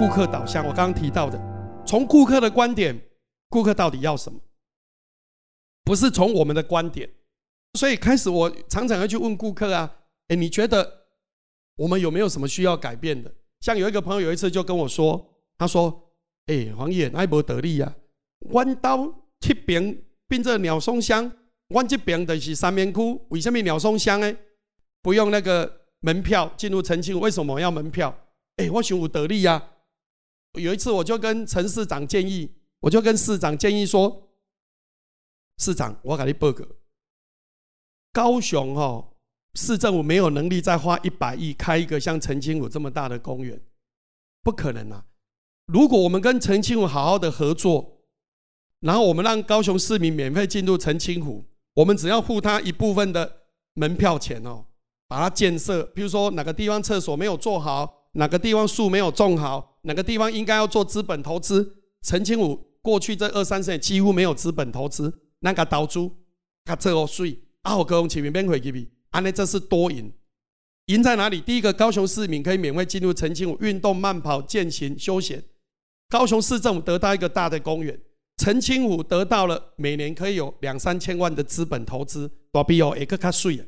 [0.00, 0.66] 顾客导向。
[0.66, 1.38] 我刚刚提到的，
[1.86, 2.98] 从顾客的观点，
[3.50, 4.40] 顾客到底要什么？
[5.84, 7.06] 不是从我们的观点。
[7.74, 10.90] 所以开始，我常常要去问顾客啊，哎，你觉得
[11.76, 13.30] 我们有没有什么需要改变的？
[13.60, 15.22] 像有一个朋友有一次就跟我说，
[15.58, 16.10] 他说
[16.48, 17.94] ：“哎，黄爷，那不得力啊，
[18.52, 19.06] 弯刀
[19.38, 21.30] 这边变成鸟松香，
[21.68, 24.34] 我这边的是三面窟，为什么鸟松香呢？
[25.02, 28.16] 不用那个门票进入澄清，为什么要门票？
[28.56, 29.62] 哎，我想有得力呀。
[30.54, 34.30] 有一次我就跟陈市长建议，我就跟市长建议说，
[35.58, 36.64] 市长，我给你报告。”
[38.12, 39.12] 高雄哈
[39.54, 43.60] 市政府没有能力再花一百亿开一个像澄清湖这么大的公园，
[44.42, 45.06] 不可能啊！
[45.66, 48.00] 如果我们跟澄清湖好好的合作，
[48.80, 53.42] 然后我们让高雄市民免费进入澄清湖，我们只要付他一部分的
[53.74, 54.66] 门票钱哦，
[55.06, 66.16] 把它建设，比如说哪个地方厕所没有做好，哪个地方树没有种好，哪个地方应该要做资本投资，澄清武过去这二三十年几乎没有资本投资，那个岛主
[66.64, 67.38] 他这个税。
[67.62, 67.76] 啊！
[67.76, 70.10] 我高雄市民免费去比，安尼这是多赢，
[70.86, 71.42] 赢在哪里？
[71.42, 75.38] 第一个，高雄市民可以免费进入澄清武运动、慢跑、健行、休闲；
[76.08, 78.00] 高雄市政府得到一个大的公园，
[78.38, 83.66] 澄清武得到了每年可以有两三千万的资本投资，多比哦，一个卡税啊！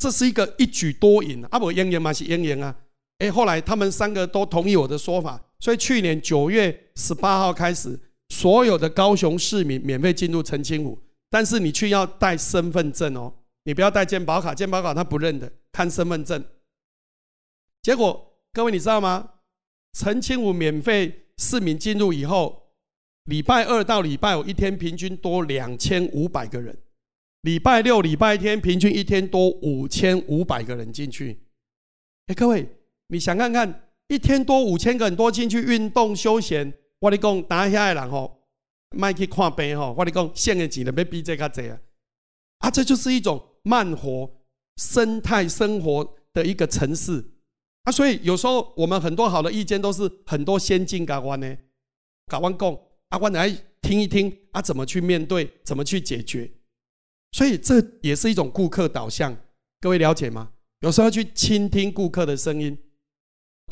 [0.00, 1.58] 这是一个一举多赢啊！
[1.58, 2.76] 不，赢赢嘛是赢赢啊！
[3.18, 7.96] 哎，后来他们三个都同意我的说法，所以去年九月十八号开始，
[8.30, 10.98] 所有的高雄市民免费进入澄清湖。
[11.30, 13.32] 但是你去要带身份证哦，
[13.62, 16.44] 你不要带健保卡，健保卡他不认的，看身份证。
[17.80, 19.34] 结果各位你知道吗？
[19.92, 22.72] 澄清湖免费市民进入以后，
[23.26, 26.76] 礼拜二到礼拜五一天平均多两千五百个人，
[27.42, 31.38] 礼拜六、礼拜天平均一天多五千五百个人进去。
[32.26, 32.68] 哎，各位
[33.06, 38.40] 你想看看，一天多五千个人多进去运动休闲，我你讲打下来人吼。
[38.94, 41.80] 卖去看病吼，我你讲，现的钱能要比这较济啊！
[42.58, 44.30] 啊，这就是一种慢活
[44.76, 47.24] 生态生活的一个城市
[47.84, 47.90] 啊！
[47.90, 51.56] 所以有时候我们很多好的意见都是很多先进港湾呢，
[52.26, 52.70] 港湾讲
[53.08, 53.48] 啊，我来
[53.80, 56.52] 听一听啊，怎么去面对，怎么去解决？
[57.30, 59.34] 所以这也是一种顾客导向，
[59.80, 60.50] 各位了解吗？
[60.80, 62.76] 有时候要去倾听顾客的声音。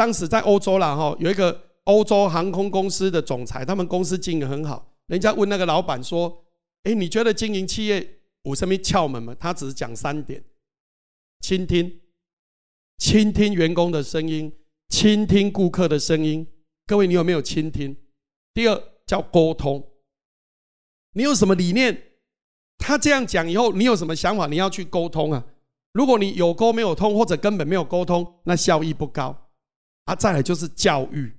[0.00, 4.90] 当时在欧洲啦，哈，有一个欧洲航空公司的总裁，他们公司经营很好。
[5.08, 6.42] 人家问那个老板说
[6.84, 10.42] ：“哎，你觉得经营企业有什么窍门吗？”他只是讲三点：
[11.42, 12.00] 倾听、
[12.96, 14.50] 倾听员工的声音、
[14.88, 16.46] 倾听顾客的声音。
[16.86, 17.94] 各位，你有没有倾听？
[18.54, 19.86] 第二叫沟通。
[21.12, 22.04] 你有什么理念？
[22.78, 24.46] 他这样讲以后，你有什么想法？
[24.46, 25.44] 你要去沟通啊！
[25.92, 29.49] 如果你有沟没有通，或者根本没有沟通，那效益不高。
[30.04, 31.32] 啊，再来就是教育。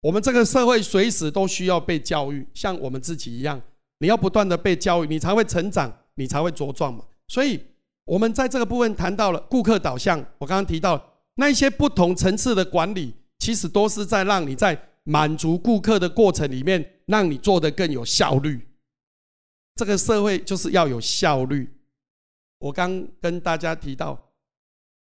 [0.00, 3.60] 我们这个社会随时都需要被教育，像我们自己一样，
[3.98, 7.04] 你要不断的被教育，你才会成长，你才会茁壮嘛。
[7.28, 7.58] 所以，
[8.04, 10.18] 我们在这个部分谈到了顾客导向。
[10.38, 11.02] 我刚刚提到
[11.36, 18.60] 那一些不同层次的管理，其实都是在让你在满足顾客的过程里面，让你做得更有效率。
[19.76, 21.68] 这个社会就是要有效率。
[22.58, 24.23] 我刚跟大家提到，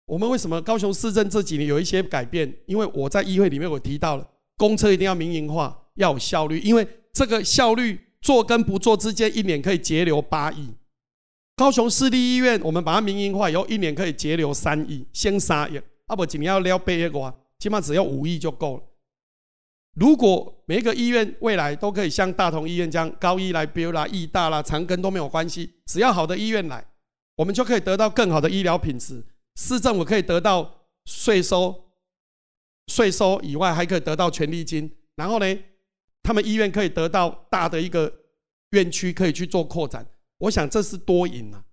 [0.09, 2.53] 我们为什么高雄市政这几年有一些改变？
[2.67, 4.27] 因为我在议会里面我提到了。
[4.57, 10.71] 公车一定要民营化，要有效率，因为这个效率做跟不做之间，一年可以节流八亿。
[11.55, 18.83] 高雄市立医院，我们把它民营化以后，一年可以节流三亿，先三亿，啊不，今年要撩八亿个，起码只要五亿就够了。
[19.95, 26.85] 如果每一个医院未来都可以像大同医院这样，高医来标啦、义大啦、长庚都没有关系，只要好的医院来，
[27.37, 29.25] 我们就可以得到更好的医疗品质，
[29.59, 31.85] 市政府可以得到税收。
[32.87, 35.59] 税收以外，还可以得到权利金，然后呢，
[36.23, 38.11] 他们医院可以得到大的一个
[38.71, 40.11] 院区，可以去做扩展。
[40.39, 41.67] 我想这是多赢啊。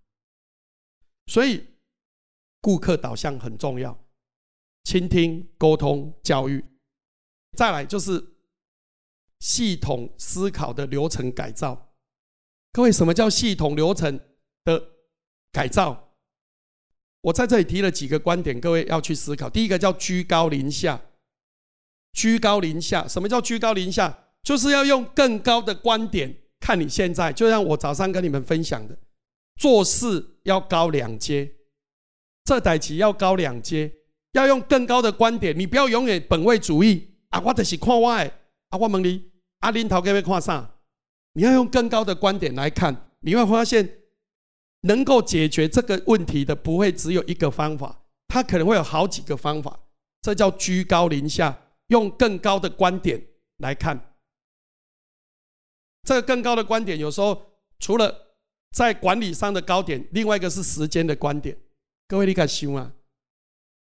[1.27, 1.65] 所以，
[2.59, 3.97] 顾客导向很重要，
[4.83, 6.65] 倾听、沟通、教育，
[7.55, 8.35] 再来就是
[9.39, 11.93] 系统思考的流程改造。
[12.73, 14.19] 各位，什么叫系统流程
[14.65, 14.91] 的
[15.53, 16.04] 改造？
[17.25, 19.49] 我在这里提了几个观点，各位要去思考。
[19.49, 21.01] 第一个叫居高临下，
[22.13, 23.07] 居高临下。
[23.07, 24.15] 什么叫居高临下？
[24.43, 27.33] 就是要用更高的观点看你现在。
[27.33, 28.95] 就像我早上跟你们分享的，
[29.59, 31.51] 做事要高两阶，
[32.43, 33.91] 这代起要高两阶，
[34.33, 35.57] 要用更高的观点。
[35.57, 37.41] 你不要永远本位主义啊！
[37.43, 38.31] 我就是看我的，
[38.69, 39.31] 啊，我问你，
[39.61, 40.75] 阿林头各位看啥？
[41.33, 44.04] 你要用更高的观点来看，你会发现。
[44.85, 49.79] 能够解决这个问题的不会只有一个方法，它可能会有好几个方法。
[50.21, 53.27] 这叫居高临下，用更高的观点
[53.57, 54.15] 来看。
[56.03, 58.37] 这个更高的观点，有时候除了
[58.71, 61.57] 在管理上的高点，另外一个是时间的观点。
[62.07, 62.93] 各位你敢想啊？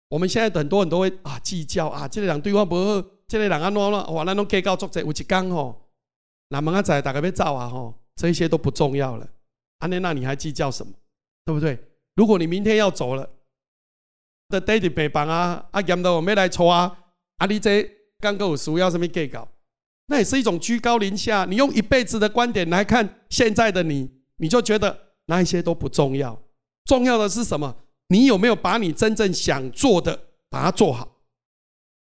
[0.09, 4.09] 我们现在很多人都会啊计较啊，这个人对我不好，这个人安怎了？
[4.11, 5.89] 哇，那种计较作者有一天吼，
[6.49, 9.29] 那么仔大概要走啊吼，这些都不重要了。
[9.79, 10.93] 安内那你还计较什么？
[11.45, 11.79] 对不对？
[12.15, 13.29] 如果你明天要走了，
[14.49, 16.99] 的爹地病房啊，啊严到我没来抽啊，
[17.37, 17.89] 啊你这
[18.19, 19.47] 刚够有需要什么计较？
[20.07, 21.45] 那也是一种居高临下。
[21.45, 26.43] 你用一辈子的观点来看现在的你，你就觉得那一些都不重要。
[26.87, 27.77] 重要的是什么？
[28.09, 31.17] 你有没有把你真正想做的把它做好？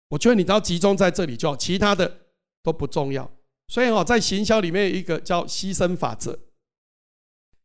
[0.09, 2.19] 我觉得你只要集中在这里就好，其他的
[2.63, 3.29] 都不重要。
[3.67, 6.39] 所以哦，在行销里面有一个叫牺牲法则：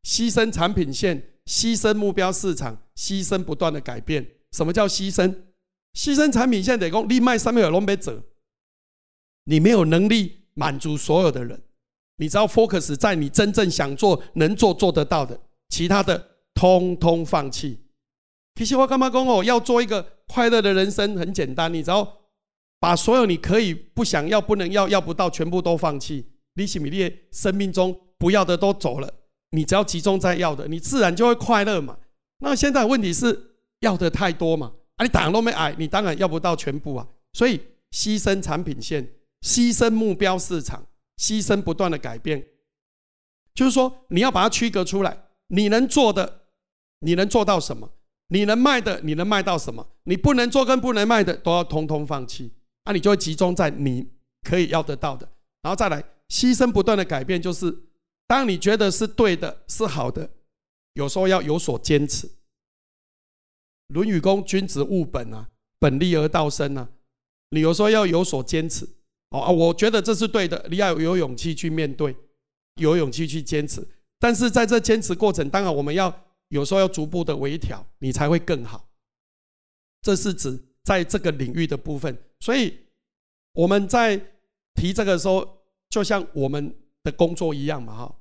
[0.06, 4.26] 牺牲产品线，牺牲目标市场，牺牲不断的改变。
[4.52, 5.34] 什么叫牺牲？
[5.94, 8.22] 牺牲产品线得讲，你卖上面有龙杯者。
[9.44, 11.60] 你没有能力满足所有的人，
[12.18, 17.80] 你只要 focus 在你真正想做、能做、做得到的，其他的通通放弃。
[18.54, 19.42] 其实我干嘛讲哦？
[19.42, 22.20] 要做一个快乐的人生很简单，你只要
[22.78, 26.26] 把所有你可以不想要、不能要、要不到，全部都放弃。
[26.54, 29.12] 利息米利生命中不要的都走了，
[29.52, 31.96] 你只要集中在要的，你自然就会快乐嘛。
[32.40, 34.72] 那现在问题是要的太多嘛？
[34.96, 37.08] 啊，你当然都没矮，你当然要不到全部啊。
[37.32, 37.58] 所以
[37.92, 39.08] 牺牲产品线。
[39.44, 40.86] 牺牲目标市场，
[41.20, 42.46] 牺牲不断的改变，
[43.52, 45.24] 就是说你要把它区隔出来。
[45.48, 46.42] 你能做的，
[47.00, 47.90] 你能做到什么？
[48.28, 49.84] 你能卖的，你能卖到什么？
[50.04, 52.52] 你不能做跟不能卖的，都要通通放弃。
[52.84, 54.06] 那你就会集中在你
[54.48, 55.28] 可以要得到的，
[55.62, 57.42] 然后再来牺牲不断的改变。
[57.42, 57.76] 就是
[58.32, 60.30] 当你觉得是对的、是好的，
[60.94, 62.26] 有时候要有所坚持。
[63.88, 66.88] 《论语》公君子务本啊，本立而道生啊，
[67.50, 68.88] 你有时候要有所坚持。
[69.28, 72.16] 哦啊，我觉得这是对的，你要有勇气去面对，
[72.76, 73.86] 有勇气去坚持。
[74.18, 78.88] 但是在这坚持过程，当然我们要有时候要逐步的微调，你才会更好。
[80.00, 82.16] 这是指在这个领域的部分。
[82.40, 82.78] 所以
[83.52, 84.16] 我们在
[84.72, 85.46] 提这个时候，
[85.90, 88.18] 就像我们的工作一样嘛，哈。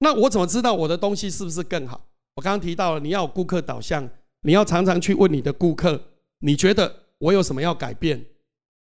[0.00, 2.08] 那我怎么知道我的东西是不是更好？
[2.36, 4.08] 我刚刚提到了，你要有顾客导向，
[4.42, 6.00] 你要常常去问你的顾客，
[6.40, 8.24] 你觉得我有什么要改变？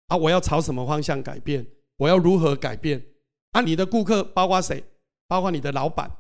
[0.09, 0.17] 啊！
[0.17, 1.65] 我要朝什么方向改变？
[1.97, 3.03] 我要如何改变？
[3.53, 3.61] 啊！
[3.61, 4.83] 你的顾客包括谁？
[5.29, 6.11] 包括你的老板。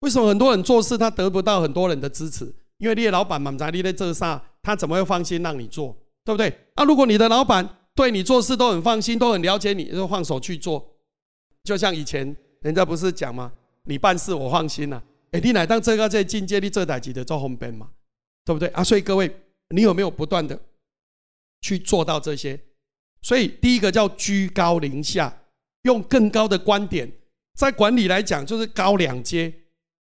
[0.00, 2.52] 为什么很多人做事他得不到很多人的支持？
[2.78, 5.96] 因为你的老板满在你在这上，他怎么会放心让你做？
[6.24, 6.48] 对不对？
[6.74, 6.84] 啊！
[6.84, 10.96] 如果你的老板对你做事都很放心，都很了解你，就放手去做。
[11.62, 13.52] 就像以前人家不是讲吗？
[13.88, 15.02] 你办事我放心了。
[15.32, 17.90] 哎，你乃当这个在境界，你这台机的做红边嘛？
[18.44, 18.68] 对不对？
[18.68, 18.84] 啊！
[18.84, 19.30] 所以各位，
[19.74, 20.58] 你有没有不断的
[21.60, 22.58] 去做到这些？
[23.20, 25.42] 所以，第一个叫居高临下，
[25.82, 27.10] 用更高的观点，
[27.54, 29.52] 在管理来讲就是高两阶，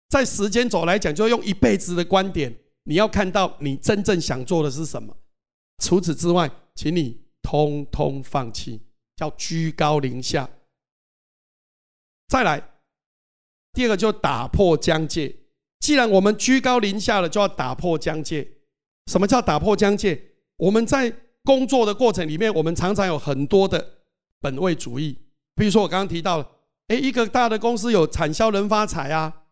[0.09, 2.53] 在时间轴来讲就用一辈子的观点，
[2.85, 5.17] 你要看到你真正想做的是什么。
[5.79, 8.81] 除此之外，请你通通放弃，
[9.17, 10.49] 叫居高临下。
[12.29, 12.72] 再来，
[13.73, 15.35] 第二个就打破疆界。
[15.81, 18.47] 既然我们居高临下了，就要打破疆界。
[19.07, 20.21] 什么叫打破疆界？
[20.57, 23.99] 我们在工作的过程里面，我们常常有很多的
[24.41, 25.19] 本位主义。
[25.57, 26.49] 比如说，我刚刚提到了，
[26.89, 29.43] 哎，一个大的公司有产销人发财啊，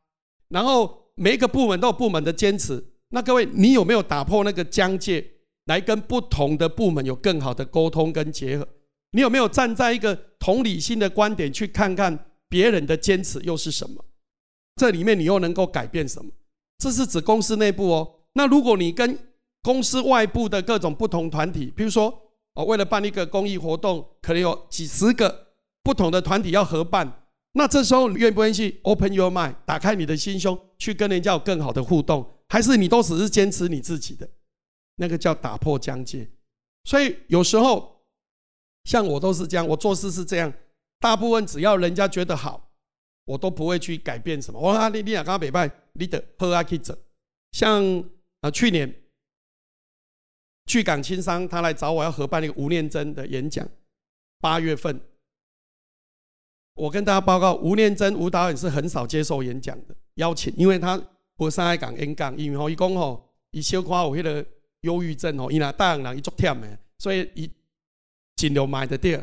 [0.50, 2.85] 然后每一个部门都有部门的坚持。
[3.09, 5.25] 那各位，你有没有打破那个疆界，
[5.64, 8.68] 来跟不同的部门有更好的沟通跟结合？
[9.11, 14.04] 你有没有站在一个同理心的观点去看看别人的坚持又是什么？
[14.80, 16.30] 这里面你又能够改变什么？
[16.78, 18.20] 这是指公司内部哦。
[18.32, 19.18] 那如果你跟
[19.62, 22.06] 公司外部的各种不同团体，比如说，
[22.54, 25.49] 哦，为了办一个公益活动，可能有几十个
[25.82, 27.25] 不同的团体要合办。
[27.52, 32.26] 那这时候，你愿不愿意去 open your mind，打开你的心胸，去跟人家有更好的互动？
[32.49, 34.26] 还是你都只是坚持你自己的？
[34.96, 36.26] 那个叫打破疆界。
[36.84, 38.00] 所以有时候，
[38.84, 40.50] 像我都是这样，我做事是这样。
[40.99, 42.69] 大部分只要人家觉得好，
[43.30, 44.58] 我都不会去改变什么。
[44.58, 46.96] 我说啊，你你俩刚刚北拜，你得喝阿去走。
[47.52, 47.84] 像
[48.40, 48.94] 啊，去年。
[50.66, 53.66] 去港青商，他来找我要合办一个吴念真的演讲。
[54.40, 55.00] 八月份，
[56.75, 61.02] 我跟大家报告，吴念真吴导演是很少接受演讲的邀请，因为他
[61.34, 64.46] 不上海港演讲，因为吼，伊讲吼，伊小可有迄个
[64.82, 67.50] 忧郁症吼，伊那大人伊足忝的，所以伊
[68.37, 69.20] 尽量买的地。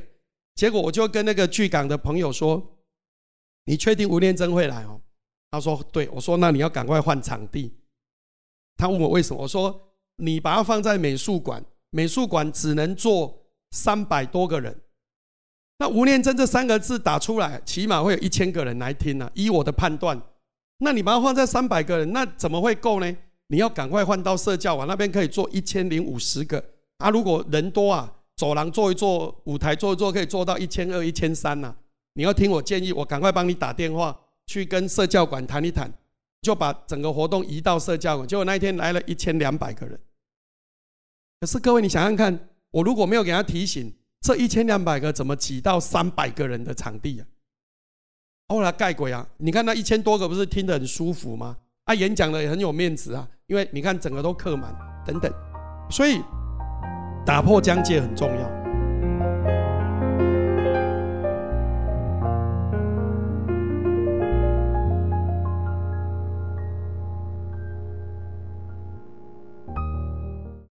[0.55, 2.61] 结果我就跟那个去港的朋友说
[3.67, 4.99] ：“你确定吴念真会来哦？”
[5.51, 7.71] 他说：“对。”我说：“那你要赶快换场地。”
[8.75, 9.83] 他问我为什么，我说。
[10.19, 14.75] 你把它放在美术馆，美术馆只能坐三百多个人，
[15.77, 19.29] 那吴念真这三个字打出来，起码会有一千个人来听啊。
[19.35, 20.19] 依我的判断，
[20.79, 23.15] 那你把它放在三百个人，那怎么会够呢？
[23.49, 26.65] 你要赶快换到社教网那边，可以做一千零五十个
[26.97, 27.11] 啊。
[27.11, 31.75] 如果人多啊，走廊坐一坐，舞台坐一坐，可以做到一千二、一千三呐。
[32.17, 35.87] 你要听我建议，我赶快帮你打电话去跟社教馆谈一谈，
[36.41, 38.27] 就把整个活动移到社教馆。
[38.27, 39.99] 结果那一天来了一千两百个人。
[41.39, 43.93] 可是各位，你想想看，我如果没有给他提醒。
[44.19, 47.23] 这一千两百个怎么挤到三百个人的场地啊？
[48.47, 49.25] 后来盖鬼啊！
[49.37, 51.55] 你看那一千多个不是听得很舒服吗？
[51.83, 55.31] 啊，演讲的也很有面子啊，因为你看整个都客满等等，
[55.91, 56.19] 所以
[57.23, 58.56] 打破疆界很重要。